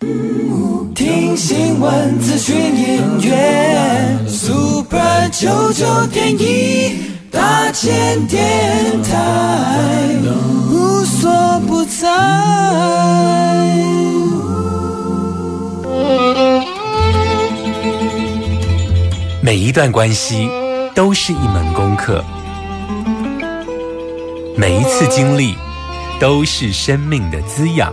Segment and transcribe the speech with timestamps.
[0.00, 10.08] 听新闻、资讯、音乐，Super 九九点一大千电台，
[10.70, 12.08] 无所不在。
[19.42, 20.48] 每一段关系
[20.94, 22.24] 都是一门功课，
[24.56, 25.56] 每一次经历
[26.20, 27.92] 都是生命的滋养。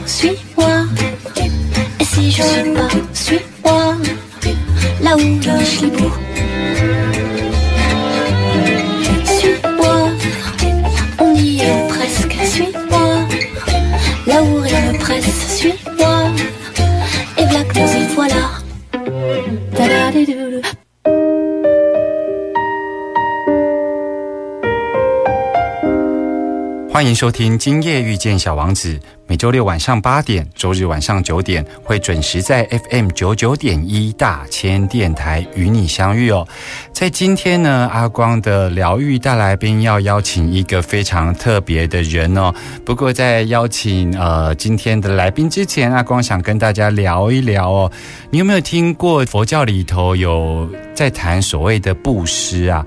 [27.21, 28.95] 收听《今夜遇见小王子》，
[29.27, 36.47] 每周六晚上八点，周日晚上九点会准时在 FM 九九点一大千电台与你相遇哦。
[36.91, 42.51] 在今天呢，阿光的疗愈大来宾要邀请一个非常特别的人哦。
[42.83, 47.91] 不过在邀请呃今天的来宾之前，阿光想跟大家聊一聊哦。
[48.31, 50.67] 你有没有听过佛教里头有
[51.01, 52.85] 在谈所谓的布施啊？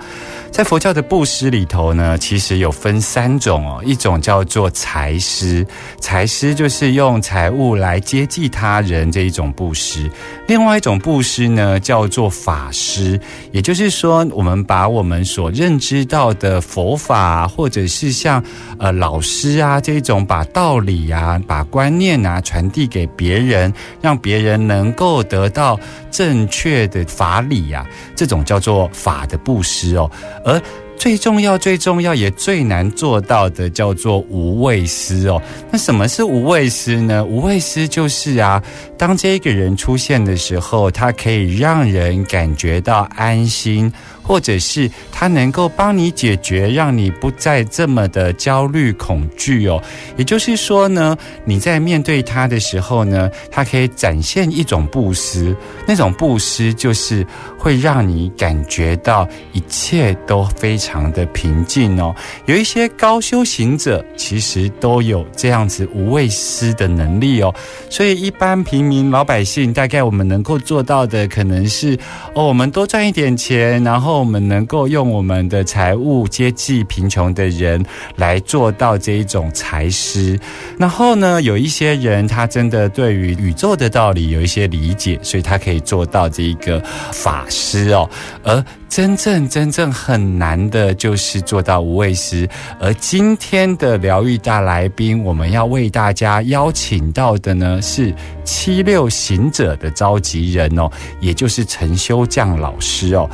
[0.53, 5.67] 在佛教的布施里头呢，其实有分三种哦，一种叫做财施，
[5.99, 10.09] 财施就是用财物来接济他人这一种布施；
[10.47, 13.21] 另外一种布施呢，叫做法施，
[13.51, 18.41] 也就是说，我们把我们所认知到的佛法，或者是像
[18.79, 25.81] 呃老师啊这种，把道理啊、把观念啊传递给别人，让别人能够得到
[26.13, 30.10] 正确的法理呀，这种叫做法的布施哦。
[30.44, 30.60] 而
[30.97, 35.42] 最重要、最重要也最难做到的，叫做无畏施哦。
[35.70, 37.25] 那什么是无畏施呢？
[37.25, 38.62] 无畏施就是啊，
[38.97, 43.92] 当这个人出现的时候，他可以让人感觉到安心。
[44.25, 49.81] 或者是他能够帮你解决，让你不再这么的焦虑恐惧哦。
[50.17, 51.15] 也就是说呢，
[51.45, 55.55] 你在面对他的时候呢，他可以展现一种布施，
[55.87, 57.25] 那种布施就是
[57.59, 62.17] 会让你感觉到一切都非常的平静哦。
[62.47, 67.55] 有一些高修行者其实都有这样子无畏施的能力哦。
[67.91, 71.95] 所以一般平民老百姓，大概我们能够做到的，可能是
[72.34, 74.14] 哦，我们多赚一点钱，然后。
[74.19, 77.85] 我们能够用我们的财务接济贫穷的人，
[78.17, 80.39] 来做到这一种财师。
[80.79, 86.81] 然后呢，有一些人他真的对于宇宙的道理有一些理解，所以他可以做到这一个
[87.13, 88.09] 法师哦。
[88.43, 92.49] 而真正真正很难的就是做到无畏师。
[92.79, 98.15] 而今天的疗愈大来宾，我们要为大家邀请到的呢是
[98.45, 100.89] 七六行者的召集人哦，
[101.21, 103.29] 也就是陈修将老师哦。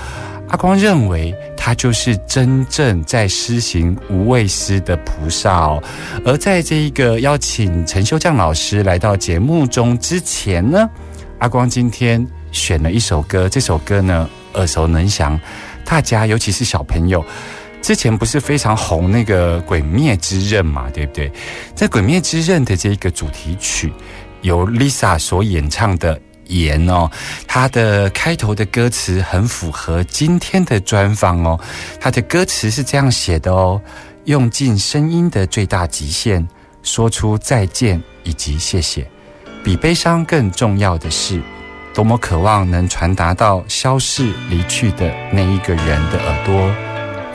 [0.50, 5.82] 阿光认为，他就是真正在施行无畏施的菩萨哦。
[6.24, 10.90] 而在这一个邀请陈修将老师来到节目中之前呢，
[11.38, 15.38] 阿光今天选了一首歌，这首歌呢耳熟能详，
[15.84, 17.24] 大家尤其是小朋友，
[17.80, 21.30] 之前不是非常红那个《鬼灭之刃》嘛，对不对？
[21.76, 23.92] 在《鬼灭之刃》的这个主题曲，
[24.42, 26.20] 由 Lisa 所演唱的。
[26.50, 27.10] 言哦，
[27.46, 31.58] 它的开头的歌词很符合今天的专访哦。
[32.00, 33.80] 它的歌词是这样写的哦：
[34.24, 36.46] 用尽声音的最大极限，
[36.82, 39.06] 说出再见以及谢谢。
[39.62, 41.40] 比悲伤更重要的是，
[41.94, 46.74] 多么渴望能传达到消逝离去的那一个人的耳朵。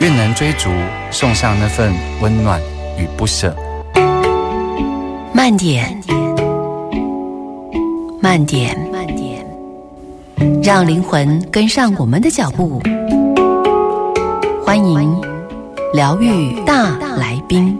[0.00, 0.70] 愿能追逐，
[1.10, 2.60] 送上那份温暖
[2.98, 3.56] 与不舍。
[5.32, 5.98] 慢点，
[8.26, 9.46] 慢点慢点，
[10.60, 12.82] 让灵魂跟上我们的脚步。
[14.64, 15.16] 欢迎
[15.94, 17.78] 疗愈大来宾。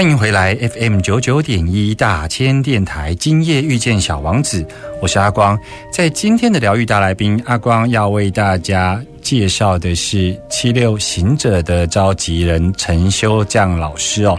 [0.00, 4.66] 欢迎回来，FM 九九点一大千电台，今夜遇见小王子，
[5.02, 5.58] 我是阿光。
[5.92, 14.34] 在今天的疗愈大来宾，阿光要为大家介绍的是七六行者的召集人陈修将老师哦。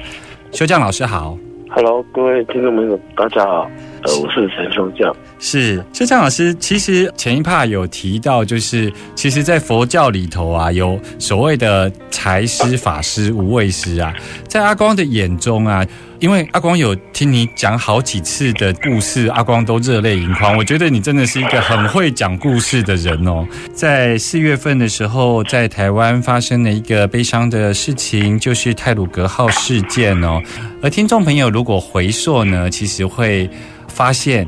[0.52, 1.38] 修将老师好
[1.70, 3.70] ，Hello，各位听众朋友，大家好。
[4.02, 5.16] 呃，我是陈修将。
[5.42, 14.14] 是修将老师，其实前一趴有提到，就是其实，在佛教里头啊，有所谓的财师、法师、无畏师啊，
[14.48, 15.86] 在阿光的眼中啊。
[16.20, 20.56] 因为阿光有听你讲好几次的故事，阿光都热泪盈眶。
[20.56, 23.44] 我觉得你真的是一个很会讲故事的人哦。
[23.74, 30.40] 在四月份的时候，在台湾发生了一个悲伤的事情，就是泰鲁格号事件哦。
[30.84, 33.50] 而听众朋友如果回溯呢，其实会
[33.88, 34.48] 发现，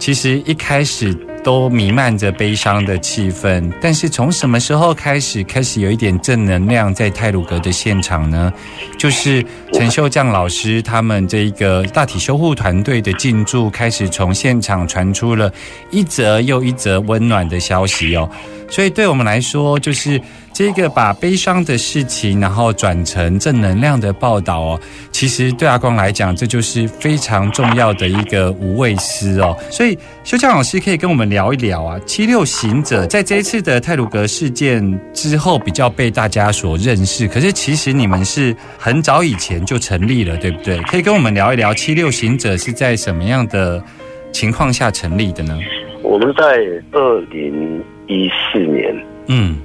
[0.00, 1.16] 其实一开始。
[1.42, 8.52] 都弥漫着悲伤的气氛，但是从什么时候开始，开始有一点正能量在泰鲁格的现场呢？
[8.98, 9.42] 就是
[9.72, 15.50] 陈秀将老师他们这一个大体修护团队的进驻，开始从现场传出了
[15.90, 18.28] 一则又一则温暖的消息哦。
[18.68, 20.20] 所以对我们来说，就是
[20.60, 24.80] 这个把悲伤的事情，然后转成正能量的报道哦。
[25.10, 29.56] 其实对阿光来讲，这就是非常重要的一个无畏师哦。
[29.70, 31.98] 所以修江老师可以跟我们聊一聊啊。
[32.04, 37.26] 七六行者在这一次的泰鲁格事件之后，比较被大家所认识。
[37.26, 40.78] 可是其实你们是很早以前就成立了，对不对？
[40.82, 43.82] 可以跟我们聊一聊七六行者是在什么样的
[44.30, 45.58] 情况下成立的呢？
[46.02, 46.44] 我们在
[46.92, 47.82] 二零。
[48.12, 48.92] 一四年，
[49.28, 49.56] 嗯，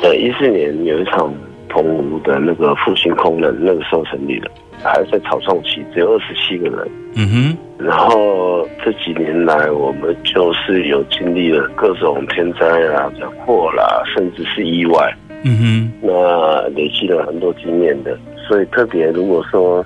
[0.00, 1.32] 对，一四年有一场
[1.68, 4.50] 澎湖的那个复兴空难，那个时候成立的，
[4.82, 7.56] 还在草创期，只有二十七个人，嗯哼。
[7.78, 15.14] 然后这几年来，我们就是有经历了各种天灾啊、人祸啦，甚至是意外，
[15.44, 15.92] 嗯哼。
[16.02, 18.18] 那累积了很多经验的，
[18.48, 19.84] 所以特别如果说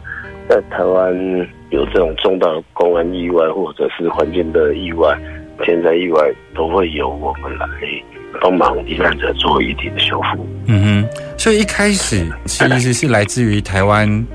[0.48, 1.14] 在台湾
[1.70, 5.16] 有这种重大公安意外或者是环境的意外。
[5.64, 6.18] 天灾意外
[6.56, 7.66] 都会由我们来
[8.40, 10.46] 帮忙罹难者做一定的修复。
[10.66, 11.08] 嗯哼，
[11.38, 14.26] 所以一开始其实是来自于台湾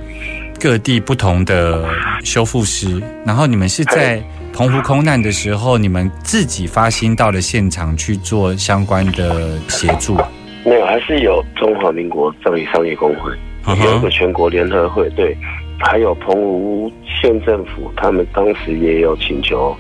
[0.60, 1.86] 各地不同的
[2.24, 4.22] 修复师，然后你们是在
[4.54, 10.18] 澎湖空难的时候，你们自己发心到了现场去做相关的协助。
[10.66, 13.32] 没有，还是有中华民国葬仪商业工会，
[13.68, 15.36] 有一个全国联合会，对，
[15.80, 16.92] 还有澎湖
[17.22, 19.76] 县政府，他们当时也有请求。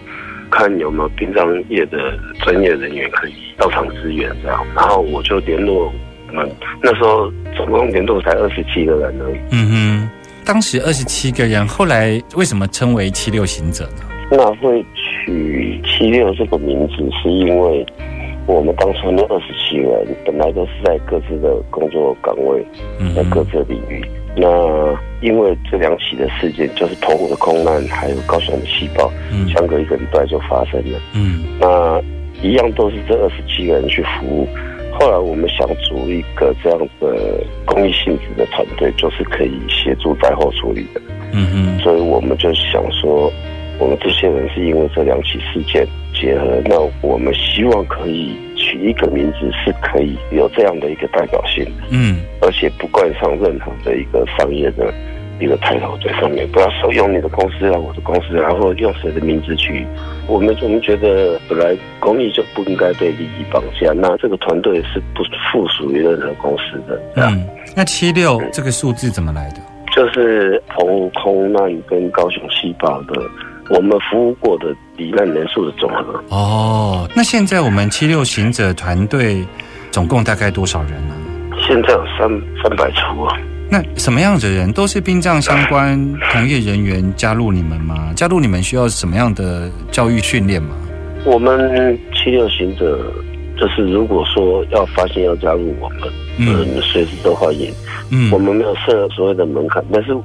[0.49, 5.91] 看有没有殡葬业的专业人员可以到场支援，这样，然后我就联络
[6.29, 6.49] 我们
[6.81, 9.37] 那时候总共联络才二十七个人而已。
[9.51, 10.09] 嗯哼，
[10.45, 14.03] 当时二十七个人，后来为什么称为七六行者呢？
[14.29, 17.85] 那会取七六这个名字，是因为
[18.45, 22.65] 我们当初那二十七人本来都是在各自的工作岗位，
[23.15, 24.05] 在各自的领域。
[24.35, 24.47] 那
[25.21, 29.11] 因为这两起的事件，就是澎湖的空难，还有高雄的气爆，
[29.51, 30.99] 相隔一个礼拜就发生了。
[31.15, 31.99] 嗯，那
[32.41, 34.47] 一样都是这二十七个人去服务。
[34.99, 41.01] 后来我们想组一个这样的公益性质的团队，就是可以协助灾后处理的。
[41.33, 43.31] 嗯嗯，所以我们就想说，
[43.79, 48.35] 我们这些人是因为这两起事件结合，那我们希望可以。
[48.59, 54.91] 取一个名字是可以有这样的一个代表性，嗯，而且不冠上任何的一个商业的
[55.39, 59.85] 一个抬头在上面，不要说用你的公司啊，我的公司，然后用谁的名字去，
[60.27, 67.01] 我们我们觉得本来公益就不应该被利益绑架，那这个团队是不附属于任何公司的。
[67.15, 69.57] 嗯，那七六这个数字怎么来的？
[69.95, 73.21] 就是从空难跟高雄气爆的。
[73.69, 79.45] 我们服务过的罹难人数的总和哦，那现在我们七六行者团队
[79.91, 81.13] 总共大概多少人呢？
[81.67, 82.29] 现在有三
[82.63, 83.37] 三百出啊。
[83.69, 85.97] 那什么样的人都是殡葬相关
[86.31, 88.13] 从业人员加入你们吗？
[88.15, 90.75] 加入你们需要什么样的教育训练吗？
[91.25, 93.13] 我们七六行者
[93.59, 96.09] 就是如果说要发现要加入我们，
[96.39, 97.71] 嗯，随时都欢迎。
[98.11, 100.15] 嗯，我们没有设所谓的门槛，但是。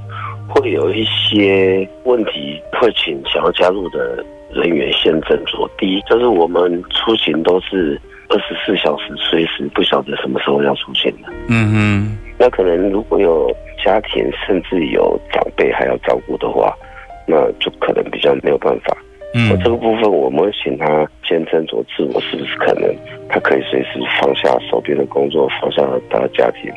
[0.54, 4.22] 会有一些问题，会请想要加入的
[4.52, 5.66] 人员先斟酌。
[5.78, 11.32] 第一，就是我们出行都是二十四小时，随时不晓得什么时候要出现的。
[11.48, 13.48] 嗯哼，那可能如果有
[13.84, 16.76] 家庭，甚至有长辈还要照顾的话，
[17.24, 18.96] 那就可能比较没有办法。
[19.32, 22.92] 嗯，这个部分我们会请他先斟酌自我是不是可能，
[23.28, 26.68] 他可以随时放下手边的工作，放下他的家庭。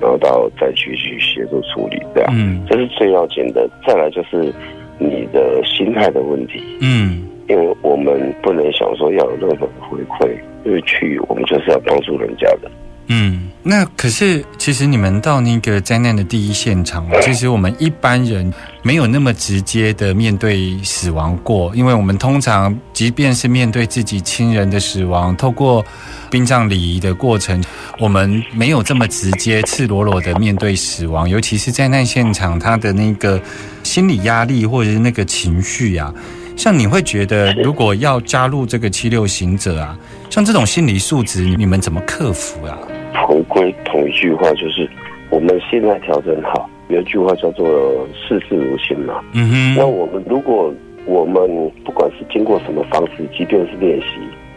[0.00, 3.68] 然后到灾区去协助处理，这样，嗯这是最要紧的。
[3.86, 4.50] 再来就是
[4.98, 12.70] 你的心态的问题，嗯因为我们不能想说要有任何的回馈，因为去我们就是要帮助人家的。
[13.14, 18.50] 嗯，那可是其实你们到那个灾难的第一现场，其实我们一般人
[18.82, 25.84] 没有那么直接的面对死亡过，因为我们通常即便是面对自己亲人的死亡，透过
[26.30, 27.62] 殡葬礼仪的过程，
[27.98, 33.38] 我们没有这么直接、赤裸裸的面对死亡，尤其是灾难现场，他的那个
[33.82, 36.10] 心理压力或者是那个情绪啊。
[36.56, 39.98] 像你会觉得，如果要加入这个七六行者啊，
[40.30, 42.78] 像这种心理素质，你们怎么克服啊？
[43.26, 44.88] 回归同一句话，就是
[45.30, 46.68] 我们现在调整好。
[46.88, 47.66] 有一句话叫做
[48.12, 49.22] “事事如新”嘛。
[49.34, 50.72] 嗯那我们如果
[51.06, 51.48] 我们
[51.84, 54.06] 不管是经过什么方式，即便是练习，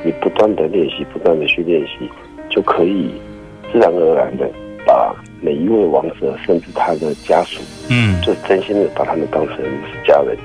[0.03, 2.09] 你不断的练习，不断的去练习，
[2.49, 3.09] 就可以
[3.71, 4.49] 自然而然的
[4.85, 10.35] 把每一位王者，甚至他的家属，嗯就真心的把他们当成是家人。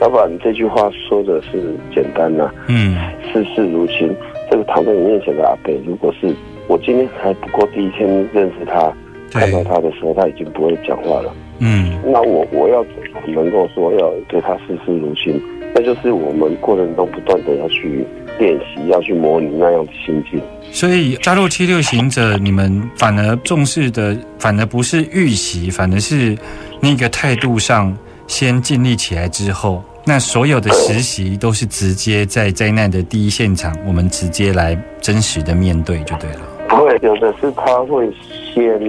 [0.00, 2.96] 要不然这句话说的是简单呐、嗯
[3.32, 4.14] 事事如亲。
[4.50, 6.34] 这个躺在你面前的阿贝，如果是
[6.70, 8.92] 我今天还不过第一天认识他，
[9.32, 11.34] 看到他的时候，他已经不会讲话了。
[11.58, 15.42] 嗯那我我要怎么能够说要对他事事如心？
[15.74, 18.06] 那就是我们过程中不断的要去
[18.38, 20.40] 练习，要去模拟那样的心境。
[20.70, 26.38] 所以加入七六行者，你们反而重视的，反而不是预习，反而是
[26.80, 27.92] 那个态度上
[28.28, 36.40] 先建立起来之后，那所有的实习都是直接在灾难的第一现场，我们直接来真实的面对就对了。
[36.70, 38.08] 不会，有的是他会
[38.54, 38.80] 先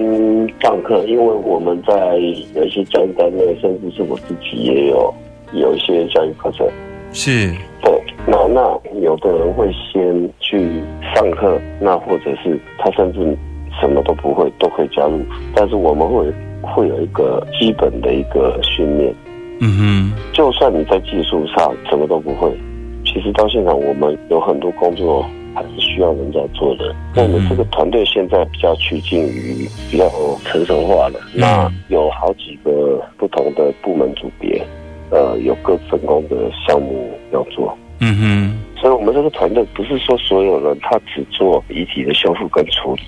[0.62, 2.16] 上课，因为我们在
[2.54, 5.12] 有一些教育单位，甚至是我自己也有
[5.52, 6.68] 有一些教育课程。
[7.12, 7.92] 是，对，
[8.28, 8.62] 那那
[9.02, 10.82] 有的人会先去
[11.16, 13.36] 上课，那或者是他甚至
[13.82, 15.20] 什么都不会，都可以加入，
[15.56, 19.14] 但是我们会会有一个基本的一个训练，
[19.60, 20.14] 嗯哼。
[20.34, 22.50] 就算你在技术上什么都不会，
[23.04, 26.96] 其实到现场我们有很多工作还是需要人在做的。
[27.16, 30.10] 那我们这个团队现在比较趋近于比较
[30.46, 34.62] 成熟化了，那有好几个不同的部门组别，
[35.10, 37.68] 呃，有各分工的项目要做。
[37.68, 43.02] 哼，嗯哼，所以，我们这个团队不是说所有人他只做遗体的修复跟处理，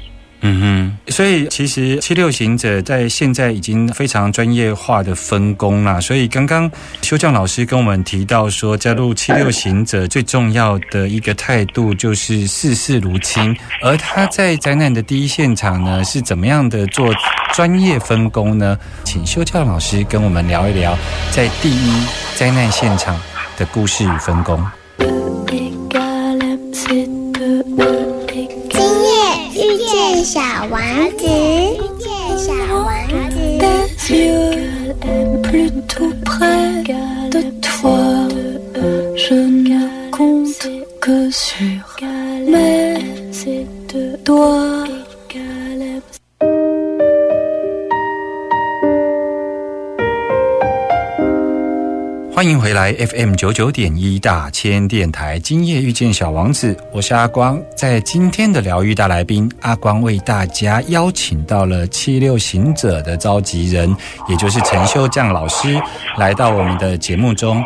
[0.46, 6.02] 嗯哼，所以其实七六行者在现在已经非常专业化的分工啦。
[6.02, 6.70] 所以刚刚
[7.02, 17.14] 修匠老师跟我们提到说，加入七六行者最重要的一个态度就是事事如亲，而他在灾难的第一现场呢是怎么样的做
[17.54, 18.78] 专业分工呢？
[19.06, 20.98] 请修匠老师跟我们聊一聊
[21.32, 23.18] 在第一灾难现场
[23.58, 24.62] 的故事与分工。
[30.25, 30.81] 小王
[31.17, 32.09] 子，遇见
[32.39, 32.89] 小王
[33.31, 33.37] 子。
[35.43, 36.83] plutôt près
[37.31, 37.89] de toi.
[39.17, 39.35] Je
[52.74, 57.62] 来 FM 九九点一大千电台，今夜遇见小王子，我是阿光。
[57.78, 63.96] 在今天的疗愈大来宾，阿光为大家邀请到了七六行者的召集人，
[64.28, 65.80] 也就是陈修匠老师，
[66.18, 67.64] 来到我们的节目中。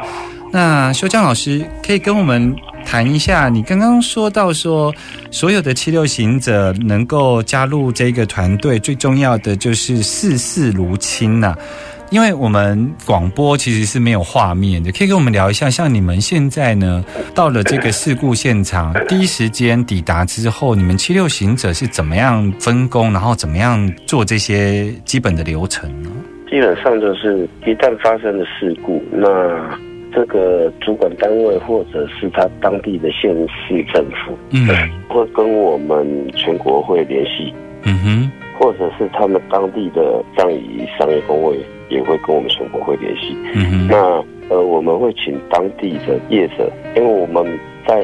[0.51, 2.53] 那修匠老师可以跟我们
[2.85, 4.93] 谈一下，你刚刚说到说，
[5.31, 11.55] 所有的七六行者能够加入这个团队，最重要的就是事事如亲呐、
[12.09, 17.03] 因为我们广播其实是没有画面的，可以跟我们聊一下，像你们现在呢，
[17.35, 26.09] 到了这个事故现场，第一时间抵达之后，你们七六行者是怎么样分工，然后怎么样做这些基本的流程呢？
[26.49, 29.77] 基本上就是一旦发生了事故，那
[30.13, 33.35] 这个主管单位或者是他当地的县
[33.67, 34.67] 市政府，嗯。
[35.09, 41.57] 会跟我们全国会联系，嗯哼，或者是他们当地的葬仪商业工会
[41.89, 43.36] 也会跟我们全国会联系。
[43.53, 47.46] 嗯哼，那呃，我们会请当地的业者，因为我们
[47.86, 48.01] 在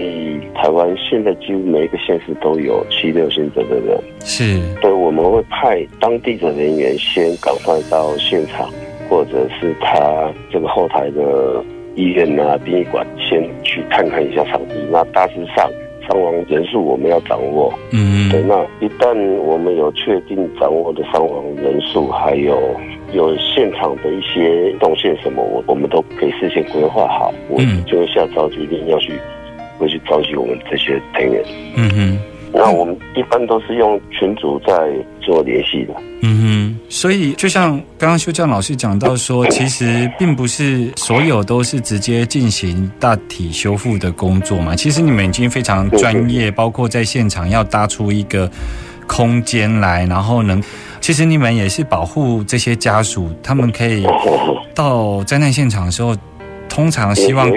[0.56, 8.70] 台湾现在几乎每一个县市都有七六行者的人，是，所以我们会派当地的人员先赶快到现场，
[9.10, 11.64] 或者是他这个后台的
[11.96, 14.76] 医院啊、殡仪馆，先去看看一下场地。
[14.92, 15.70] 那大致上
[16.08, 22.58] 伤亡人数我们要掌握，嗯对，那一旦我们有确定掌握的伤亡人数，还有
[23.14, 29.14] 有现场的一些动线什么，我我们都可以事先规划好，我嗯就会下召集令要去
[29.78, 31.44] 会去召集我们这些成员。
[31.76, 32.20] 嗯哼。
[32.56, 34.74] 那我们一般都是用群组在
[35.20, 35.94] 做联系的。
[36.22, 44.76] 嗯哼，所以就像刚刚修教老师讲到说，其实并不是所有都是直接进行大体修复的工作嘛。
[44.76, 48.50] 其实你们已经非常专业，包括在现场要搭出一个
[49.08, 50.62] 空间来，然后能，
[51.02, 54.06] 其实你们也是保护这些家属，他们可以
[54.76, 56.16] 到灾难现场的时候，
[56.70, 57.52] 通常希望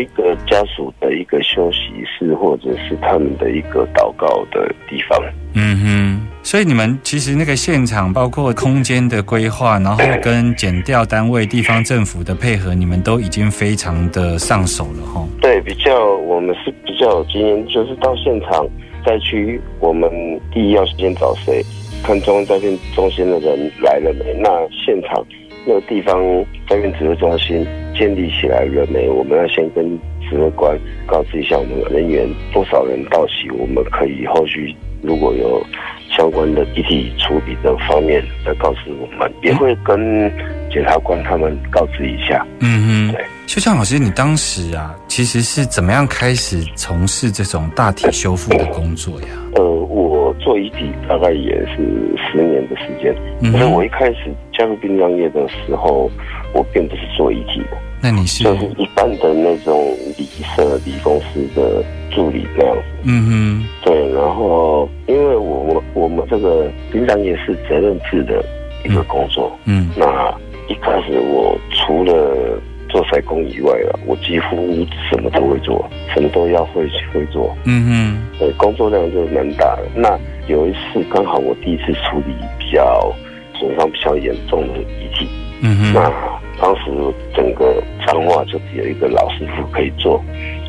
[0.57, 5.23] 家属的一个休息室，或者是他们的一个祷告的地方。
[5.53, 15.23] 嗯哼，所以你们其实那个现场包括空间的规划，然后跟减调单位、地方政府的配合，你们都已经非常的上手了哈。
[15.43, 18.67] 对，比较我们是比较有经验，就是到现场
[19.05, 20.11] 灾区，我们
[20.51, 21.63] 第一要先找谁，
[22.03, 24.33] 看中央灾变中心的人来了没？
[24.41, 25.23] 那现场
[25.67, 26.19] 那个地方
[26.67, 29.07] 灾变指挥中心建立起来了没？
[29.09, 29.99] 我们要先跟
[30.29, 34.75] 指挥官告知一下我们人员多少人到齐，我们可以后续。
[35.03, 35.63] 如果有
[36.11, 40.29] 相关的遗体处理的方面，再告诉我们，也会跟
[40.71, 42.45] 检察官他们告知一下。
[42.61, 43.25] 嗯哼，对。
[43.47, 49.29] 修强老师，你当时啊，其实是怎么样开始从事这种大体修复的工作呀？
[49.55, 51.77] 呃，我做遗体大概也是
[52.17, 53.15] 十年的时间。
[53.53, 56.11] 可是我一开始加入殡葬业的时候，
[56.53, 57.77] 我并不是做遗体的。
[58.07, 61.83] 那你是就是一般的那种礼社、理公司的
[62.15, 62.83] 助理那样子。
[63.03, 64.13] 嗯哼，对。
[64.13, 68.45] 然后，因为我我我们这个平常也是责任制的
[68.85, 69.51] 一个工作。
[69.65, 69.91] 嗯。
[69.97, 70.33] 那
[70.69, 75.85] 一开始我除了做筛工以外啊，我几乎什么都会做，
[76.15, 77.53] 什么都要会会做。
[77.65, 78.39] 嗯哼。
[78.39, 79.83] 对，工作量就蛮大的。
[79.97, 83.13] 那有一次刚好我第一次处理比较
[83.59, 85.27] 损伤比较严重的遗体。
[85.61, 85.93] 嗯哼。
[85.95, 86.13] 那
[86.61, 86.91] 当时
[87.35, 90.23] 整个脏话就只有一个老师傅可以做，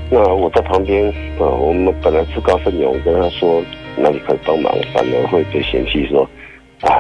[0.10, 3.64] 那我在旁边，呃，我们本来自告奋勇跟他说，
[3.96, 6.30] 那你可以帮忙，反而会被嫌弃说，
[6.82, 6.92] 啊，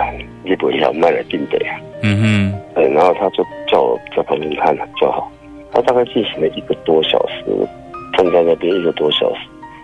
[0.46, 1.79] 你不要卖了定的呀。
[2.03, 5.29] 嗯哼，对，然后他就叫我在旁边看就好，
[5.74, 7.44] 他大概进行了一个多小时，
[8.18, 9.42] 站在那边一个多小时，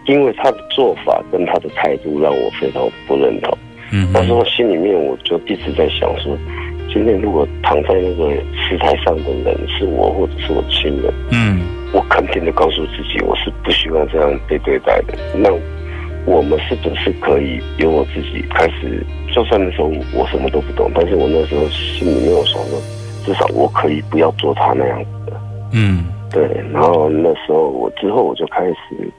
[0.08, 3.58] 因为他的做法跟他的态度让我非常不认同。
[3.92, 6.38] 嗯，但是我心里面我就一直在想说。
[6.94, 15.18] 今天如果躺在那个石台上的人是我或者是我亲人，嗯，我肯定的告诉自己，我是不希望这样被对待的。
[15.36, 15.50] 那
[16.26, 19.04] 我们是不是可以由我自己开始？
[19.34, 22.80] 就算那时候我什么都不懂，但是我那时候心里面有想说，
[23.26, 25.42] 至少我可以不要做他那样子的。
[25.72, 26.44] 嗯，对。
[26.72, 29.12] 然后那时候我之后我就开始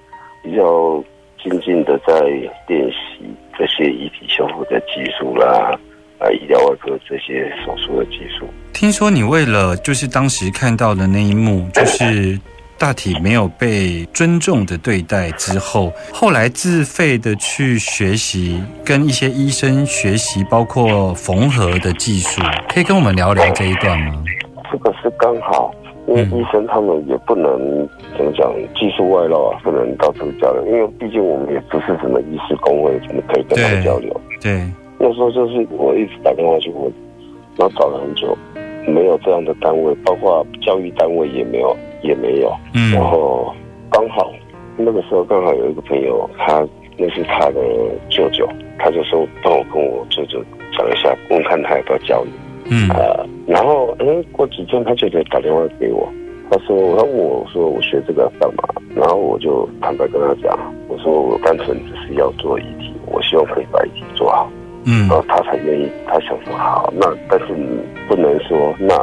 [0.44, 1.02] 比较
[1.42, 2.20] 精进的在
[2.68, 3.26] 练习
[3.58, 5.76] 这些遗体修复的技术啦。
[6.24, 8.46] 啊，医疗外科这些手术的技术。
[8.72, 12.40] 听说你为了就是当时看到的那一幕， 就是
[12.78, 24.24] 大体没有被尊重的对待之后，后来自费的去学习，跟一些医生学习，包括缝合的技术，可以跟我们聊聊这一段吗？
[24.72, 25.72] 这个是刚好，
[26.08, 34.20] 因为医生他们也不能怎么讲，技术外露啊，不能到处交流，因为毕竟我们也不是什么医师工会，怎么可以跟他们交流？
[34.40, 34.66] 对。
[35.04, 36.90] 那时候就是我一直打电话去问，
[37.58, 38.34] 然后找了很久，
[38.88, 42.50] 没有这样的单位，包括教育单位也没有，也没有。
[42.72, 42.90] 嗯。
[42.94, 43.54] 然后
[43.90, 44.32] 刚好
[44.78, 47.60] 那个时候刚好有一个朋友，他那是他的
[48.08, 52.28] 舅舅，他就说帮我跟我舅舅讲一下，问看他要不要教育。
[52.70, 52.88] 嗯。
[52.88, 56.08] 呃，然后哎，过几天他舅舅打电话给我，
[56.50, 58.64] 他说他问我说我学这个要干嘛？
[58.96, 64.50] 然后我就坦白跟他讲，我说我单纯只是要做遗体，我希望可以把遗体做好。
[64.84, 67.66] 嗯，然后他才愿意，他想说好，那但是你
[68.08, 68.94] 不能说，那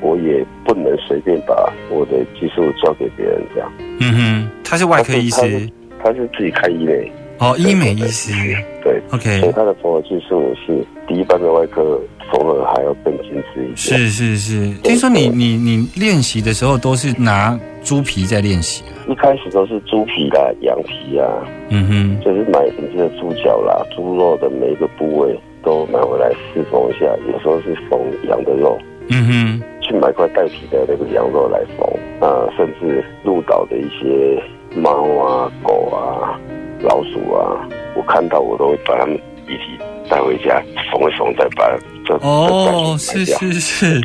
[0.00, 3.72] 我也不能随便把我的技术交给别人这样。
[4.00, 5.68] 嗯哼，他是外科医师，
[6.02, 7.12] 他是自己开医美。
[7.38, 8.32] 哦，医美医师。
[8.82, 9.40] 对，OK。
[9.40, 12.00] 所以他的缝合技术是比一般的外科
[12.32, 13.96] 缝合还要更精致一些。
[13.96, 18.82] 是是是，听说你你你练习的时候都是拿猪皮在练习。
[19.08, 21.26] 一开始都是猪皮啦、羊皮啊，
[21.70, 27.06] 嗯哼，就是买整只的猪脚啦、猪肉的每一个部位都买回来试缝一下。
[27.32, 31.88] 有时候是缝羊的肉，嗯哼，去买块带皮的那个羊肉来缝
[32.20, 34.42] 啊，甚至鹿岛的一些
[34.76, 36.38] 猫啊、狗啊、
[36.82, 37.66] 老鼠啊，
[37.96, 41.66] 我看到我都会把它们一起带回家缝一缝，再把
[42.04, 44.02] 这哦，是是是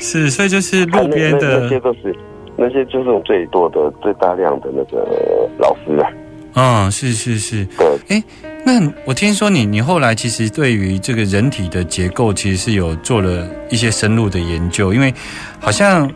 [0.00, 2.12] 是，所以就是路边的那些都是。
[2.60, 6.10] 那些就是最多的、最大量的那个老师啊。
[6.52, 7.64] 嗯，是是是。
[7.78, 7.88] 对。
[8.08, 8.22] 哎，
[8.66, 8.72] 那
[9.06, 14.92] 我听说你，你后来其实对于这个人体的结构，其实是有做了一些深入的研究。
[14.92, 15.14] 因为
[15.58, 16.10] 好像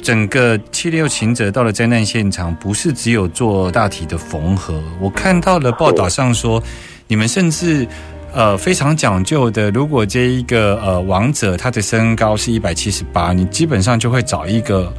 [0.00, 4.80] 整个七六行者到了灾难现场，不是只有做大体的缝合。
[5.00, 6.62] 我看到了报道上说，
[7.08, 7.84] 你们甚至
[8.32, 14.92] 呃非常讲究的，如果这一个呃王者他的身高是一百七十八，你基本上就会找一个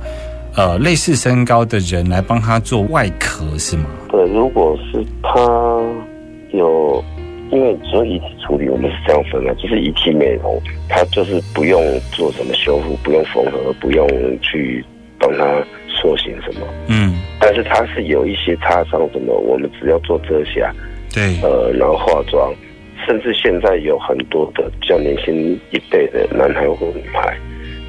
[0.56, 3.86] 呃类似身高的人来帮他做外壳，是吗？
[4.10, 5.40] 对，如果是他
[6.52, 7.04] 有，
[7.52, 14.08] 因为做遗体处理，我们是这样分的，就是遗体美容，他就是不用做什么修复，不用缝合，不用
[14.42, 14.84] 去
[15.20, 15.44] 帮他
[15.88, 16.68] 塑形什么。
[16.88, 20.72] 嗯，但是他是有一些擦伤什么，我们只要做遮瑕，
[21.14, 22.54] 对，呃，然后化妆，
[23.08, 27.36] 甚至现在有很多的比较年轻一辈的男孩或女孩，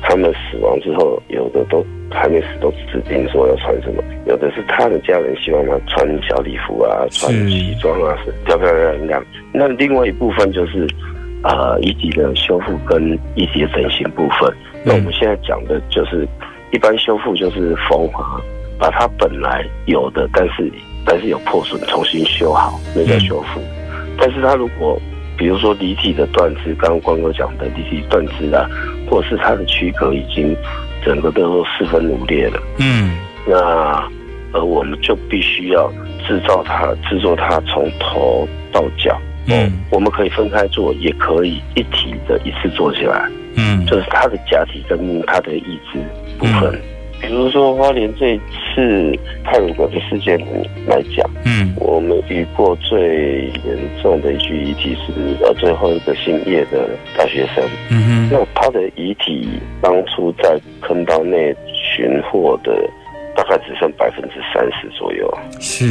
[0.07, 9.25] 他们死亡之后，有的都还没死都指定说要穿什么，有的是他的家人希望他穿小礼服啊，穿西装啊，是漂漂亮亮亮。
[9.53, 10.87] 那另外一部分就是，
[11.43, 14.53] 呃，遗体的修复跟遗体的整形部分。
[14.85, 16.29] 那我们现在讲的就是，
[16.71, 18.39] 一般修复就是缝合，
[18.79, 20.71] 把它本来有的，但是
[21.07, 23.61] 但是有破损，重新修好，那叫修复。
[24.19, 25.01] 但是它如果
[25.37, 28.69] 比如说离体的断肢，刚刚光哥讲的离体断肢啊，
[29.15, 30.57] 或者是它的躯壳已经
[31.05, 33.13] 整个都四分五裂了，嗯。
[33.47, 34.11] 那
[34.53, 35.89] 呃我们就必须要
[36.27, 39.17] 制造它，制作它从头到脚。
[39.47, 39.71] 嗯。
[39.91, 43.87] 我们可以分开做，也可以一体的一次做起来，嗯。
[43.87, 46.01] 就是它的假体跟它的义肢
[46.37, 46.77] 部分。
[47.27, 50.39] 比如说花莲这一次泰鲁格的事件
[50.87, 51.73] 来讲，嗯。
[51.77, 55.13] 我们遇过最严重的一具遗体是
[55.45, 58.29] 呃最后一个姓叶的大学生，嗯哼。
[58.33, 59.49] 那他的遗体
[59.81, 62.89] 当初在坑道内寻获的
[63.37, 65.85] 大概只剩百分之三十左右，是。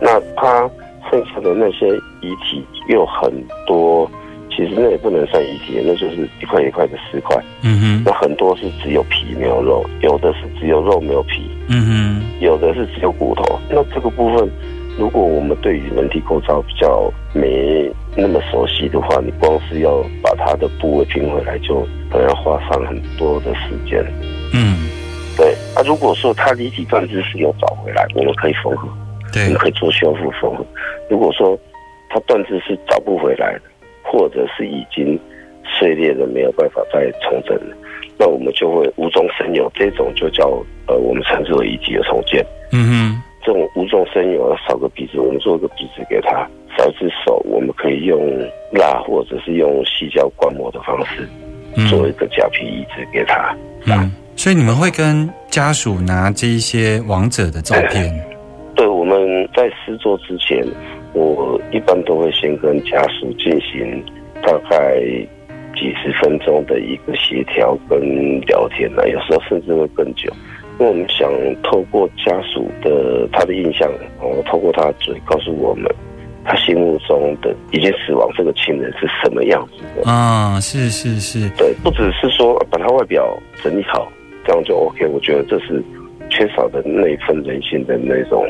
[0.00, 0.70] 那他
[1.10, 1.86] 剩下的那些
[2.20, 3.32] 遗体又很
[3.66, 4.10] 多，
[4.50, 13.58] 其实那也不能算遗体，那就是一块一块的尸块，嗯哼那很多是只有皮没有肉，有的是只有肉没有皮，嗯有的是只有骨头。
[13.70, 14.50] 那这个部分，
[14.98, 24.02] 如果我们对于人体构造比较没那么熟悉的话，你光是要把它的部位拼回来，就可能要花上很多的时间。
[24.52, 24.76] 哼嗯
[25.36, 30.66] 对，那、如果说它离体断肢是有找回来，我们可以缝合，我对们可以做修复缝合。
[31.08, 31.58] 如果说
[32.10, 33.62] 它断肢是找不回来的，
[34.10, 35.18] 或者是已经
[35.64, 37.76] 碎裂的，没有办法再重整了，
[38.18, 40.48] 那我们就会无中生有，这种就叫
[40.88, 42.44] 呃我们称之为一级的重建。
[42.72, 46.46] 嗯哼这种无中生有，少个鼻子，我们做个鼻子给他；
[46.76, 48.20] 少一只手，我们可以用
[48.72, 51.26] 蜡或者是用细胶灌模的方式
[51.88, 53.56] 做一嗯个假皮移植给他。
[53.86, 58.12] 嗯，所以你们会跟家属拿这一些亡者的照片，
[58.76, 59.18] 对，我们
[59.54, 60.62] 在施作之前，
[61.12, 64.04] 我一般都会先跟家属进行
[64.42, 65.00] 大概
[65.74, 68.00] 几十分钟的一个协调跟
[68.42, 70.32] 聊天呢，有时候甚至会更久。
[70.78, 71.30] 因为我们想
[71.62, 73.86] 透过家属的他的印象，
[74.20, 75.84] 哦，透过他的嘴告诉我们，
[76.42, 80.10] 他心目中的已经死亡这个亲人是什么样子的。
[80.10, 84.10] 啊，是是是，对，不只是说把他外表整理好，
[84.46, 85.06] 这样就 OK。
[85.06, 85.84] 我觉得这是
[86.30, 88.42] 缺少的那一份人性的那种，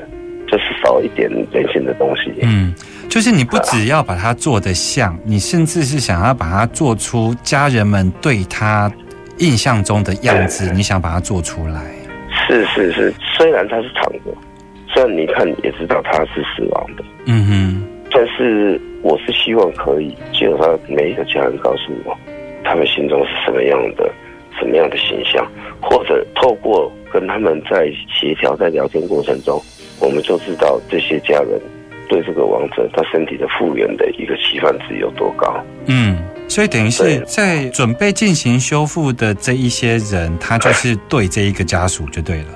[0.50, 2.32] 就是少一点人性的东西。
[2.42, 2.74] 嗯，
[3.08, 8.90] 就是你不只要把它做得像，你甚至是想要把它做出家人们对他
[9.38, 11.80] 印象中的样子，你想把它做出来。
[12.48, 14.36] 是是是，虽然他是躺着，
[14.92, 22.16] 虽然你看也知道他是死亡的，嗯哼，但是我是希望可以借由他每一个家人告诉我，
[22.64, 24.10] 他们心中是什么样的、
[24.58, 25.46] 什么样的形象，
[25.80, 29.62] 或者透过跟他们在协调、在聊天过程中，
[30.00, 31.60] 我们就知道这些家人
[32.08, 35.62] 对这个亡者他身体的复原的一个期盼值有多高。
[35.86, 42.48] 嗯，所以等于是在准备进行修复的这一些人，他就是对这一个家属就对了。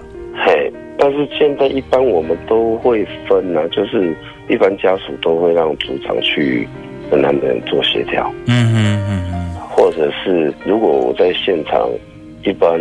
[0.45, 4.17] 嘿，但是现在一般我们都会分啊，就是
[4.49, 6.67] 一般家属都会让组长去
[7.11, 8.33] 跟他们做协调。
[8.47, 11.89] 嗯哼嗯哼，或者是如果我在现场，
[12.45, 12.79] 一般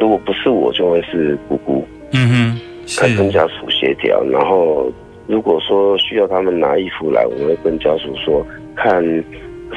[0.00, 2.60] 如果不是我，就会是姑姑嗯哼，
[3.00, 4.22] 来跟，家属协调。
[4.30, 4.90] 然后
[5.26, 9.02] 如果说需要他们拿衣服来，我们会跟家属说，看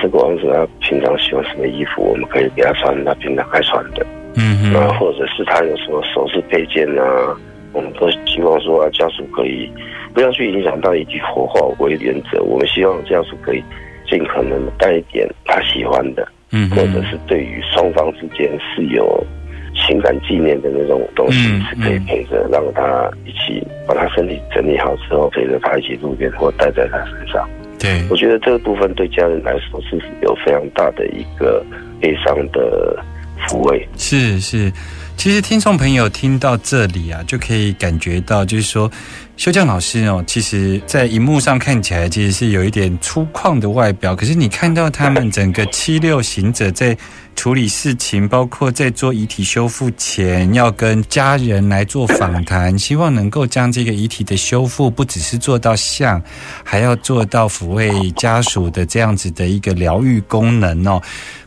[0.01, 4.05] 这个王子他平常喜欢什么衣服，我们可以给他穿他平常爱穿的。
[4.37, 7.37] 嗯那哼，或者是他有什么首饰配件啊，
[7.73, 9.69] 我们都希望说啊，家属可以
[10.13, 13.61] 不要去影响到以及火化为原则，我们希望家属可以
[14.09, 16.25] 尽可能带一点他喜欢的。
[16.53, 19.25] 嗯或者，是对于双方之间是有
[19.75, 27.47] 情感纪念的那种东西，嗯是可以陪着，让他一起把他身体整理好之后，陪着他一起入殓或带在他身上。
[27.79, 31.65] 对我，觉得这个部分对家人来说是有非常大的一个
[31.99, 33.03] 悲伤的
[33.47, 33.87] 抚慰。
[33.97, 34.71] 是是。
[35.17, 38.89] 其实听众朋友听到这里啊，就可以感觉到，就是说，
[39.37, 46.97] 修匠老师哦，其实，在荧幕上看起来其实是有一点粗犷的外表，可是你看到他们整个七六行者在
[47.35, 56.21] 处理事情，包括在做遗体修复前，要跟家人来做访谈，希望能够将这个遗体的修复，不只是做到像，
[56.63, 61.01] 还要做到抚慰家属的这样子的一个疗愈功能哦。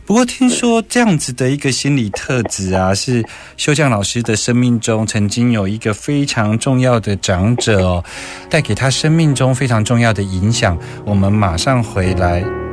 [0.05, 8.03] 不过听说这样子的一个心理特质啊，是修匠老师的生命中曾经有一个非常重要的长者哦，
[8.49, 10.77] 带给他生命中非常重要的影响。
[11.05, 12.64] 我们马上回来。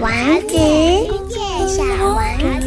[0.00, 0.10] 王
[0.46, 2.20] 子，遇见小王
[2.60, 2.66] 子。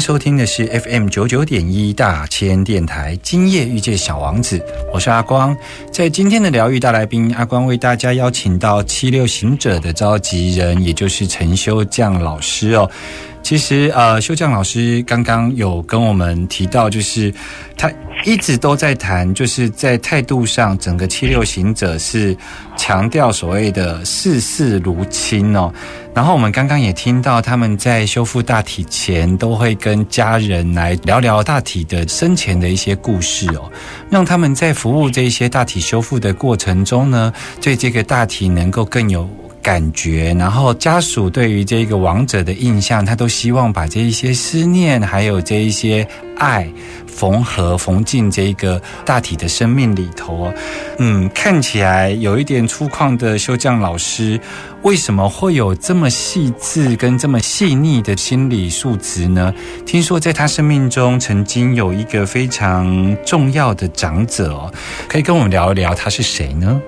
[0.00, 4.58] 收听的是 FM 九九点一大千电台，今夜遇见小王子，
[4.94, 5.54] 我是阿光。
[5.92, 12.90] 在今天的疗愈大来宾，阿光为大家邀请到七六行者的召集人，也就是陈修匠老师哦。
[13.42, 17.32] 其实，呃，修匠老师刚刚有跟我们提到，就是
[17.76, 17.90] 他
[18.24, 22.36] 一直都在谈，就是在态度上，整个七六行者是
[22.76, 25.72] 强调所谓的视事如亲哦。
[26.14, 33.70] 然后我们刚刚也听到，他们在修复大体前，都会跟家人来聊聊大体的生前的一些故事哦，
[34.10, 39.28] 让他们在服务这些大体修复的过程中呢，对这个大体能够更有。
[39.62, 46.66] 感觉，然后家属对于这个亡者的印象，他都希望把这一些思念，还有这一些爱，
[47.06, 50.52] 缝合缝进这个大体的生命里头。
[50.98, 54.40] 嗯，看起来有一点粗犷的修匠老师，
[54.82, 59.52] 为什么会有这么细致跟这么细腻的心理素质呢？
[59.84, 64.72] 听说在他生命中曾经有一个非常重要的长者，
[65.08, 66.80] 可以跟我们聊一聊他是谁呢？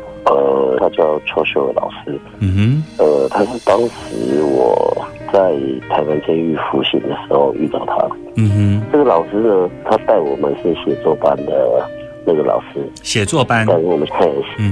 [0.92, 2.18] 叫邱秀伟老师。
[2.40, 5.54] 嗯哼，呃，他是当时我在
[5.88, 7.96] 台湾监狱服刑的时候遇到他。
[8.36, 11.88] 嗯哼，这个老师呢，他带我们是写作班的
[12.24, 12.80] 那个老师。
[13.02, 14.26] 写作班带我们看，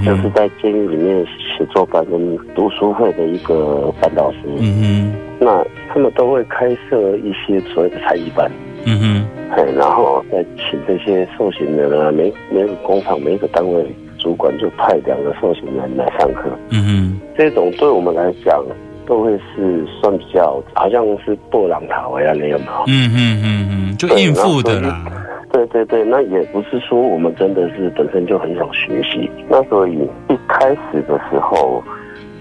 [0.05, 1.27] 就是在监狱里面
[1.59, 4.39] 写作班跟读书会的一个班导师。
[4.59, 8.51] 嗯哼，那他们都会开设一些所谓的才艺班。
[8.87, 13.85] 嗯哼，哎，然后再请这些受刑人啊，每每个工厂每一个单位。
[14.21, 18.63] 主管就派两个受刑人来上课，嗯哼，这种对我们来讲
[19.07, 25.05] 都会是算比较，好像是布朗塔一样那样嘛，嗯嗯嗯嗯，就应付的啦。
[25.53, 31.83] 对对对，那也不是说我们真的是本身就很想学习，那所以一开始的时候，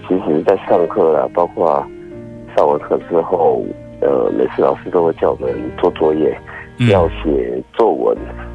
[0.07, 1.83] 其实在上课啊，包括
[2.55, 3.63] 上完课之后，
[4.01, 6.37] 呃，每次老师都会叫我们做作业，
[6.91, 8.15] 要写作文。
[8.37, 8.48] 嗯，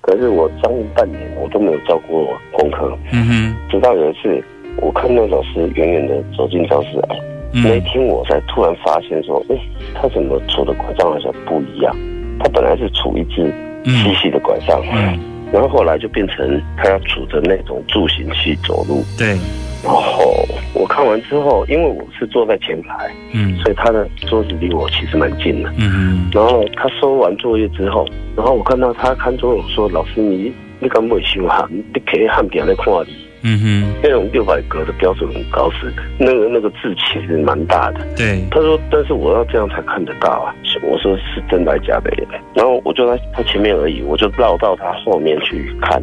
[0.00, 2.96] 可是我将近半年，我都没有教过功课。
[3.12, 4.42] 嗯哼，直到有一次，
[4.76, 7.16] 我看那老师远远的走进教室来，
[7.52, 9.56] 那一天我才突然发现说，哎，
[9.94, 11.94] 他怎么杵的拐杖好像不一样？
[12.40, 13.46] 他本来是杵一只
[13.84, 15.18] 细细的拐杖，嗯，
[15.54, 19.04] 然后后来就变成他要拄着那种助行器走路。
[19.16, 19.38] 对。
[19.84, 26.30] 然后我看完之后，因为我是坐在前排，嗯，所以他的桌子离我其实蛮近的，嗯嗯。
[26.32, 31.68] 然后他收完作业之后，然后我看到他看桌，我说：“老师，你你敢不会修啊？
[31.70, 33.14] 你可以焊点在看你。”
[33.44, 38.00] 嗯哼，那种六百格的标准很高，是那个那个字其实蛮大的。
[38.16, 42.10] 对，他说：“但是我要这样才看得到啊。”我说：“是真的假的？”
[42.54, 46.02] 然后我就在他前面而已，我就绕到他后面去看，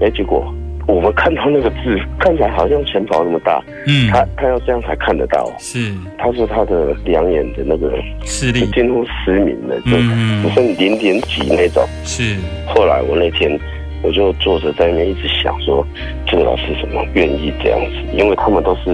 [0.00, 0.52] 哎，结果。
[0.88, 3.62] 我们看到那个字，看起来好像钱包那么大。
[3.86, 5.48] 嗯，他他要这样才看得到。
[5.56, 7.92] 是，他说他的两眼的那个
[8.24, 11.86] 视力近乎失明了，就只剩零点几那种。
[12.02, 12.34] 是。
[12.66, 13.56] 后来我那天
[14.02, 15.86] 我就坐着在那边一直想说，
[16.26, 18.16] 这个老师怎么愿意这样子？
[18.16, 18.90] 因为他们都是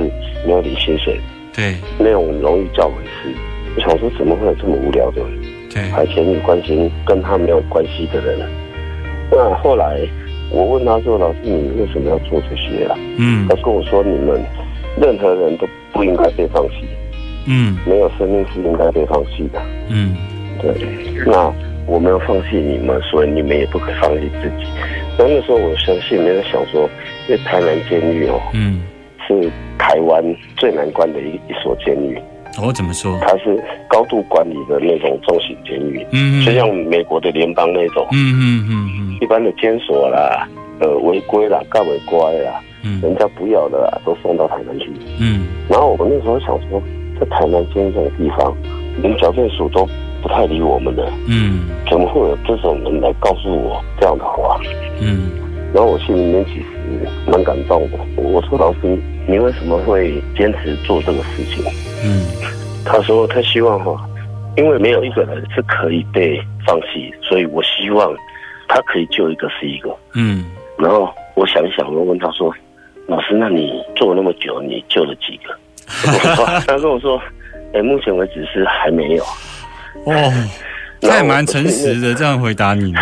[0.47, 1.19] 没有领薪水，
[1.55, 3.31] 对，那种荣誉教委是。
[3.77, 5.31] 我想说，怎么会有这么无聊的人？
[5.73, 8.39] 对，还前女关心跟他没有关系的人。
[9.31, 9.99] 那后来。
[10.51, 14.43] 我问他说：“老师，你为什么要做这些啊？”嗯，他跟我说：“你们
[14.99, 16.87] 任何人都不应该被放弃。
[17.45, 19.61] 嗯，没有生命是应该被放弃的。
[19.91, 20.17] 嗯，
[20.59, 20.73] 对。
[21.27, 21.53] 那
[21.89, 24.67] 我没有放弃你们，所以你们也不可以放弃自己。
[25.19, 26.89] 那那时候我相信，没有想说，
[27.29, 28.83] 因为台南监狱哦，嗯，
[29.27, 30.23] 是台湾
[30.57, 32.17] 最难关的一一所监狱。
[32.63, 33.19] 我怎么说？
[33.21, 40.49] 它是高度管理的那种重型监狱，嗯，就像美国的联邦那种，嗯嗯嗯嗯，一般的监所啦，
[40.81, 46.83] 呃，违规啦，干违乖啦，嗯，人家不要的啦都送到台南去，嗯，然后我那时候想说，
[47.21, 48.53] 在台南监这种地方，
[49.03, 49.89] 连矫正署都
[50.23, 54.61] 不太理我们的，嗯怎么会有这种人来告诉我这样的话？
[55.01, 55.31] 嗯
[55.75, 56.67] 然后我心里面其实
[57.31, 57.99] 蛮感动的。
[58.17, 61.63] 我说老师，你为什么会坚持做这个事情？
[62.05, 62.25] 嗯
[62.85, 64.09] 他说他希望哈，
[64.57, 68.15] 因为没有一个人是可以被放弃，所以我希望
[68.67, 69.95] 他可以救一个是一个。
[70.15, 70.45] 嗯
[70.79, 72.51] 然后我想一想，我问他说
[73.07, 75.55] ：“老师，那你做了那么久，你救了几个？”
[76.67, 77.21] 他跟我说
[77.75, 79.25] ：“哎、目前为止是还没有。
[80.11, 80.49] 哦，
[81.01, 83.01] 他也蛮诚实的，这样回答你呢。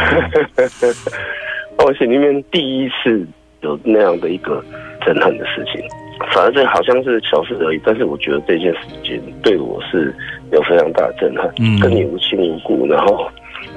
[1.85, 3.27] 我心里面第一次
[3.61, 4.65] 有那样的一个
[5.05, 5.81] 震撼的事情，
[6.33, 10.15] 反而这好像是小事而已，但是我觉得这件事情对我是
[10.53, 11.49] 有非常大的震撼。
[11.59, 13.29] 嗯跟你无亲无故，然后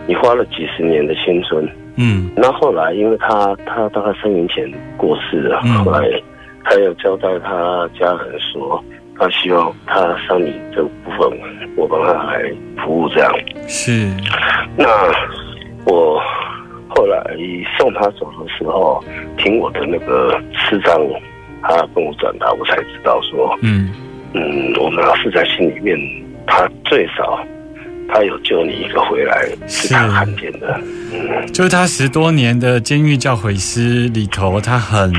[0.07, 6.09] 你花了几十年的青春，嗯那后来因为他他大概三年前过世了，嗯后来
[6.63, 8.83] 他有交代他家人说，
[9.19, 11.29] 他希望他丧礼这部分
[11.75, 12.41] 我帮他来
[12.83, 13.31] 服务这样。
[13.67, 14.09] 是，
[14.77, 14.87] 那
[15.85, 16.21] 我
[16.87, 17.21] 后来
[17.77, 19.03] 送他走的时候，
[19.37, 20.97] 听我的那个师长，
[21.61, 23.91] 他跟我转达，我才知道说，嗯
[24.33, 25.97] 嗯，我们老师在心里面，
[26.47, 27.39] 他最少
[28.07, 30.79] 他有救你一个回来，是他是看见的。
[31.11, 35.11] 嗯，就是他十多年的监狱教诲师里头，他很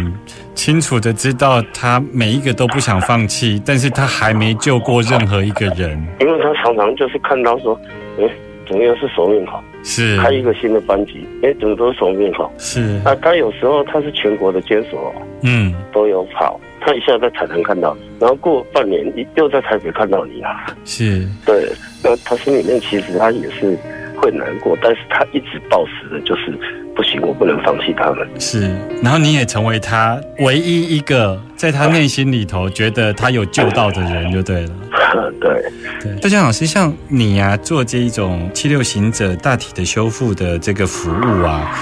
[0.54, 6.02] 清楚的知道，他每一个都不想放弃，但是他还没救过任何一个人。
[6.20, 7.78] 因为他常常就是看到说，
[8.18, 8.28] 哎，
[8.68, 9.60] 怎么又是熟面孔？
[9.82, 12.50] 是开一个新的班级，哎，怎么都是熟面孔？
[12.58, 19.02] 是，那他有时候他是全国的监所嗯都有跑，他一下在台南看到，然后过半年
[19.36, 20.66] 又在台北看到你啊。
[20.84, 21.66] 是，对，
[22.04, 23.74] 那他心里面其实他也是
[24.20, 26.52] 会难过，但是他一直抱持的就是
[26.94, 28.28] 不行，我不能放弃他们。
[28.38, 28.70] 是，
[29.02, 34.70] 然后你也成为他唯一一个在他内心里头觉得他有救到的人，就对了。
[35.40, 35.62] 对，
[36.02, 41.74] 对，大江老师，像你呀、做这一种七六行者大体的修复的这个服务啊，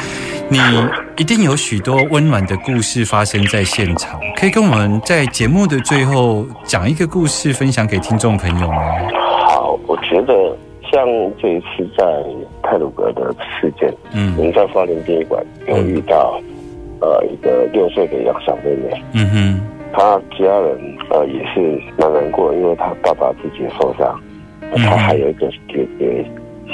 [0.48, 0.58] 你
[1.16, 8.76] 一定有许多温暖的故事发生在现场，可以跟我们在节目的最后讲一个故事分享给听众朋友吗？
[9.46, 10.47] 好，我觉得
[10.98, 11.06] 像
[11.40, 12.04] 这一次在
[12.60, 14.34] 泰鲁格的事件，嗯。
[14.36, 16.40] 我嗯们在花莲殡仪馆有遇到
[17.00, 19.60] 呃一个六岁的养小妹妹，嗯哼，
[19.92, 24.20] 她家人呃也是蛮难过，因为她爸爸自己受伤，
[24.60, 26.24] 嗯她还有一个姐姐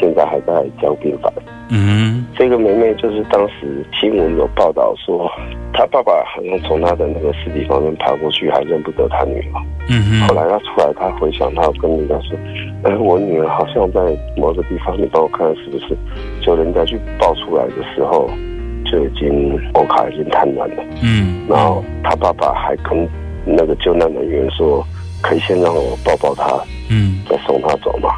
[0.00, 1.30] 现在还在交病房。
[1.70, 5.30] 嗯这个妹妹就是当时新闻有报道说，
[5.74, 9.60] 她爸爸好像从她的那个尸体旁边爬过去，还认不得她女儿。
[9.90, 12.36] 嗯哼，后来她出来，她回想，她跟人家说
[12.84, 14.00] ：“哎，我女儿好像在
[14.36, 15.96] 某个地方，你帮我看是不是？”
[16.42, 18.28] 就人家去抱出来的时候，
[18.84, 20.84] 就已经我卡已经瘫软了。
[21.02, 23.08] 嗯，然后他爸爸还跟
[23.46, 24.84] 那个救难人员说
[25.22, 28.10] ：“可以先让我抱抱她，嗯再送她走嘛。”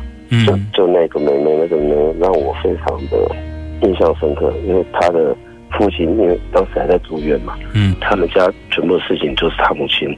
[0.45, 3.37] 就嗯就那个妹妹，那个妹妹让我非常的
[3.83, 5.37] 印象深刻，因为她的
[5.79, 10.09] 父亲因为当时还在住院嘛，嗯他们家全部的事情就是他母亲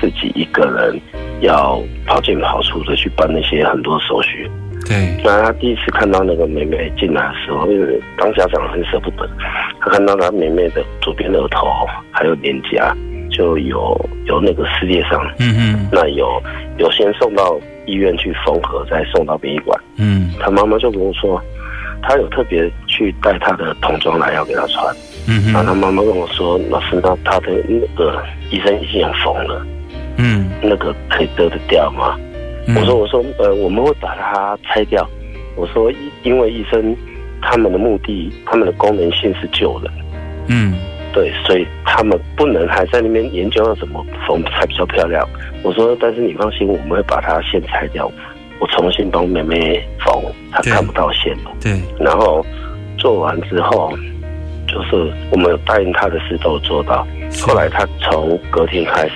[0.00, 1.00] 自己一个人
[1.40, 4.50] 要跑进跑出的去办那些很多手续。
[4.88, 9.28] 对，那他第一次看到那个妹妹进来的时候，因为当家长很舍不得，
[9.80, 11.68] 他看到他妹妹的左边额头
[12.10, 12.96] 还有脸颊
[13.30, 16.42] 就有有那个撕裂伤，嗯嗯，那有
[16.78, 19.78] 有先送到医院去缝合，再送到殡仪馆。
[19.96, 21.40] 嗯他妈妈就跟我说，
[22.02, 24.84] 他有特别去带他的童装来要给他穿。
[25.28, 29.64] 嗯嗯，然后他妈妈跟我说，老师，那他的那个医生已经有缝了，
[30.22, 32.16] 嗯那个可以得得掉吗？
[32.66, 35.08] 嗯，我说，我说，呃，我们会把它拆掉。
[35.56, 36.94] 我说，因因为医生
[37.42, 39.92] 他们的目的，他们的功能性是救人，
[40.48, 40.74] 嗯
[41.12, 45.26] 对，所以他们不能还在那边研究要怎么缝才比较漂亮。
[45.62, 48.10] 我说，但是你放心，我们会把它先拆掉，
[48.60, 51.50] 我重新帮妹妹缝，她看不到线了。
[51.60, 52.44] 对，然后
[52.96, 53.92] 做完之后，
[54.68, 57.06] 就是我们有答应他的事都有做到。
[57.42, 59.14] 后来他从隔天开始，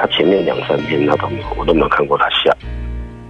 [0.00, 2.50] 他前面两三天他都没有，我都没有看过他笑，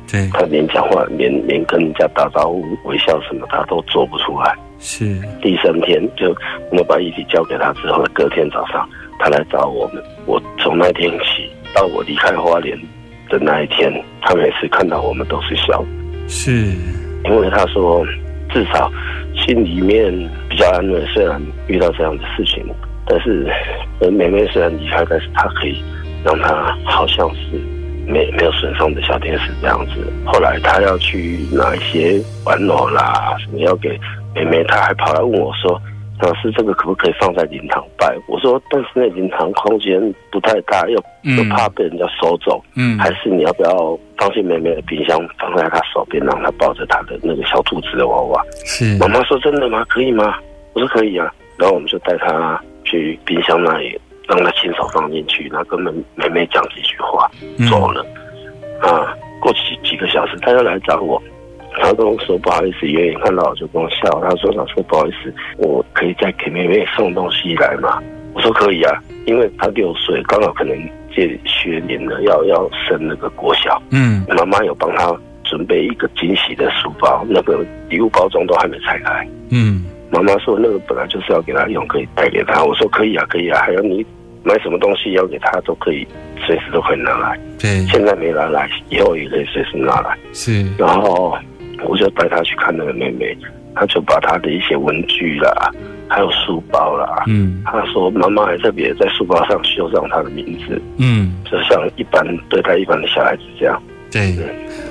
[0.09, 4.55] 对他连讲话、连连跟人家打招呼、微笑什么，他都做不出来。
[4.79, 6.33] 是，第三天就
[6.71, 10.01] 我们把遗体交给他之后，隔天早上他来找我们。
[10.27, 12.79] 我从那天起到我离开花莲
[13.29, 13.93] 的那一天，
[14.23, 15.85] 他每次看到我们都是笑。
[16.29, 16.53] 是，
[17.25, 18.07] 因为他说
[18.53, 18.89] 至少
[19.35, 20.13] 心里面
[20.49, 22.65] 比较安稳，虽然遇到这样的事情，
[23.07, 23.51] 但是
[24.01, 25.83] 呃妹妹虽然离开，但是她可以
[26.25, 27.59] 让他好像是
[28.07, 30.13] 没没有损伤的小天使这样子。
[30.27, 33.99] 后来他要去拿一些玩偶啦，什么要给
[34.35, 35.81] 妹妹，他还跑来问我说
[36.21, 38.15] ：“老师，这个可不可以放在灵堂拜？
[38.29, 40.01] 我说，但是那灵堂空间
[40.31, 41.03] 不太大，又
[41.37, 42.63] 又怕被人家收走。
[42.77, 48.43] 嗯，还是你要不要放进妹妹的冰箱，放在她手边，让她抱着她的那个小兔子的娃娃？
[48.65, 49.85] 是，妈妈说真的吗？
[49.89, 50.37] 可以吗？
[50.75, 51.33] 我说可以啊。
[51.57, 53.99] 然后我们就带她去冰箱那里，
[54.31, 57.29] 让他亲手放进去，然后跟妹妹妹讲几句话，
[57.69, 58.07] 走了。
[58.81, 59.13] 啊，
[59.43, 61.21] 过几几个小时，他又来找我。
[61.81, 64.09] 他跟我说不好意思，远远看到我就跟我笑。
[64.23, 68.03] 他说：“老师不好意思，我可以再给妹妹送东西来吗？”
[68.35, 70.77] 我说：“可以啊，因为她六岁，刚好可能
[71.15, 73.81] 借学年了，要要升那个国小。
[73.91, 75.15] 嗯，妈妈有帮她
[75.45, 79.27] 准备一个惊喜的书包，那个礼物包装都还没拆开。
[79.51, 82.65] 嗯，妈妈说那个本来就是要给她用，可以带给她。
[82.65, 84.05] 我说可以啊，可以啊，还有你
[84.43, 86.07] 买什么东西要给他都可以，
[86.47, 87.39] 随时都可以拿来。
[87.59, 90.17] 对，现在没拿来，以后也可以随时拿来。
[90.33, 91.37] 是，然后。
[91.89, 93.35] 我就带他去看那个妹妹，
[93.75, 95.73] 他就把他的一些文具啦，
[96.11, 103.83] 还有书包啦，嗯，他说妈妈还特别在书包上绣上他的名字，嗯，就像一般对待一般的小孩子这样。
[104.13, 104.37] 对，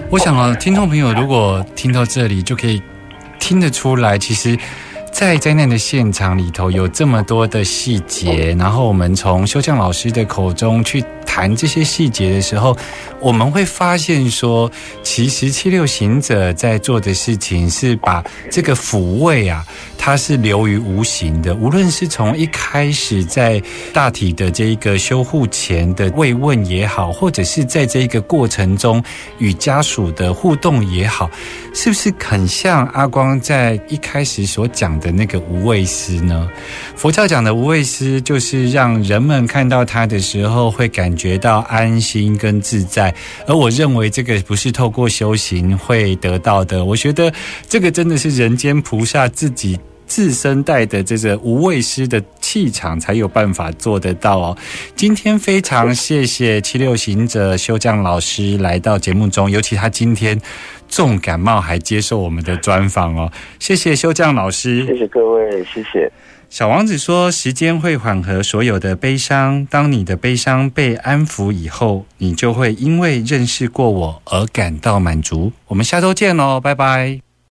[0.09, 2.81] 我想啊，听众朋友如果听到这里，就可以
[3.37, 4.57] 听得出来，其实。
[5.11, 12.75] 在灾难的现场里头有这么多的细节，然后我们从修匠老师的口中去谈这些细节的时候，
[13.19, 14.69] 我们会发现说，
[15.03, 19.63] 其实七六行者在做的事情是把这个抚慰啊。
[20.01, 23.61] 它是流于无形的，无论是从一开始在
[23.93, 29.03] 大体的这一个修护前的慰问也好，或者是在这一个过程中
[29.39, 31.29] 与家属的互动也好，
[31.73, 36.49] 是不是很像阿光在一开始所讲的那个无畏师呢？
[36.95, 43.13] 佛教讲的无畏师，就是让人们看到他的时候会感觉到安心跟自在，
[43.47, 47.31] 而我认为这个不是透过修行会得到的，我觉得
[47.67, 49.79] 这个真的是人间菩萨自己。
[50.09, 54.57] 自身带的这个无畏师的气场，才有办法做得到哦。
[54.95, 60.35] 今天非常谢谢七六行者修匠老师来到节目中，尤其他今天
[60.87, 63.31] 重感冒还接受我们的专访哦。
[63.59, 66.11] 谢谢修匠老师，谢谢各位，谢谢。
[66.49, 77.28] 小王子说：“时间会缓和所有的悲伤，当你的悲伤被安抚以后，你就会因为认识过我而感到满足。”我们下周见喽，拜拜。